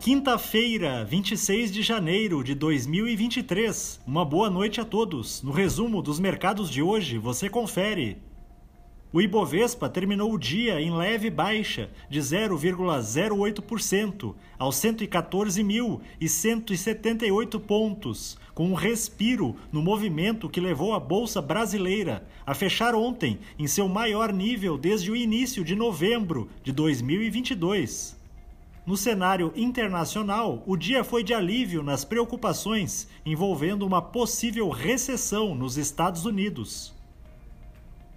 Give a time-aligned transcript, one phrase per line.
[0.00, 4.00] Quinta-feira, 26 de janeiro de 2023.
[4.06, 5.42] Uma boa noite a todos.
[5.42, 8.16] No resumo dos mercados de hoje, você confere.
[9.12, 18.74] O Ibovespa terminou o dia em leve baixa de 0,08% aos 114.178 pontos, com um
[18.74, 24.78] respiro no movimento que levou a bolsa brasileira a fechar ontem em seu maior nível
[24.78, 28.18] desde o início de novembro de 2022.
[28.86, 35.76] No cenário internacional, o dia foi de alívio nas preocupações envolvendo uma possível recessão nos
[35.76, 36.98] Estados Unidos.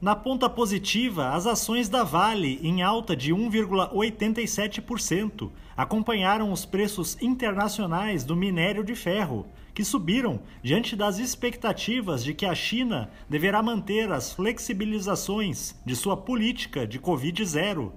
[0.00, 8.22] Na ponta positiva, as ações da Vale, em alta de 1,87%, acompanharam os preços internacionais
[8.24, 14.12] do minério de ferro, que subiram diante das expectativas de que a China deverá manter
[14.12, 17.90] as flexibilizações de sua política de Covid-0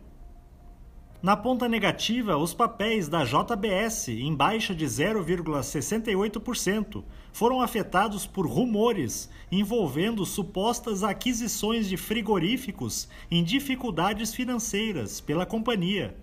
[1.25, 9.27] na ponta negativa, os papéis da JBS, em baixa de 0,68%, foram afetados por rumores
[9.52, 16.16] envolvendo supostas aquisições de frigoríficos em dificuldades financeiras pela companhia.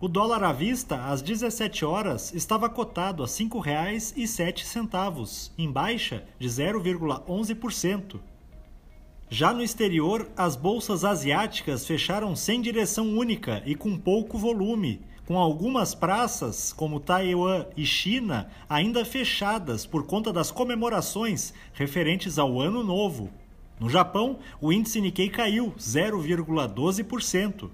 [0.00, 6.48] O dólar à vista, às 17 horas, estava cotado a R$ 5,07, em baixa de
[6.48, 8.31] 0,11%.
[9.34, 15.38] Já no exterior, as bolsas asiáticas fecharam sem direção única e com pouco volume, com
[15.38, 22.84] algumas praças, como Taiwan e China, ainda fechadas por conta das comemorações referentes ao Ano
[22.84, 23.30] Novo.
[23.80, 27.70] No Japão, o índice Nikkei caiu 0,12%.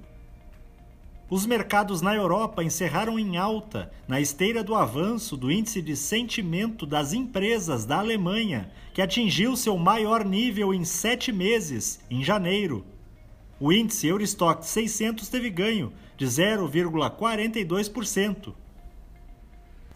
[1.31, 6.87] Os mercados na Europa encerraram em alta, na esteira do avanço do índice de sentimento
[6.87, 12.83] das empresas da Alemanha, que atingiu seu maior nível em sete meses, em janeiro.
[13.61, 18.55] O índice Eurostock 600 teve ganho de 0,42%.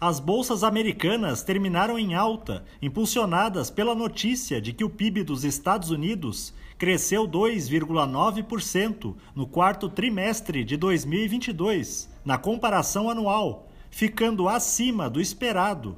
[0.05, 5.91] As bolsas americanas terminaram em alta, impulsionadas pela notícia de que o PIB dos Estados
[5.91, 15.95] Unidos cresceu 2,9% no quarto trimestre de 2022, na comparação anual, ficando acima do esperado.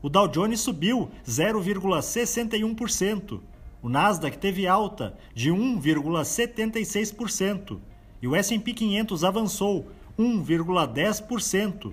[0.00, 3.40] O Dow Jones subiu 0,61%,
[3.82, 7.78] o Nasdaq teve alta de 1,76%
[8.22, 9.86] e o S&P 500 avançou
[10.18, 11.92] 1,10%.